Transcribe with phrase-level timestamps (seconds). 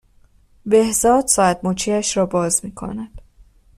[0.65, 3.21] بهزاد ساعت مچیش را باز میکند